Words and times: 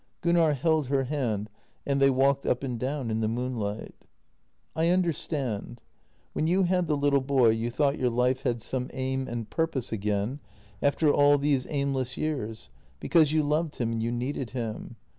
Gunnar 0.21 0.53
held 0.53 0.87
her 0.87 1.03
hand 1.03 1.47
and 1.85 2.01
they 2.01 2.09
walked 2.09 2.43
up 2.43 2.63
and 2.63 2.79
down 2.79 3.11
in 3.11 3.21
the 3.21 3.27
moonlight." 3.27 3.93
I 4.75 4.89
understand. 4.89 5.79
When 6.33 6.47
you 6.47 6.63
had 6.63 6.87
the 6.87 6.97
little 6.97 7.21
boy 7.21 7.49
you 7.49 7.69
thought 7.69 7.99
your 7.99 8.09
life 8.09 8.41
had 8.41 8.63
some 8.63 8.89
aim 8.93 9.27
and 9.27 9.47
purpose 9.47 9.91
again 9.91 10.39
after 10.81 11.13
all 11.13 11.37
these 11.37 11.67
aimless 11.69 12.17
years, 12.17 12.71
because 12.99 13.31
you 13.31 13.43
loved 13.43 13.75
him 13.75 13.91
and 13.91 14.01
you 14.01 14.09
needed 14.09 14.49
him. 14.49 14.95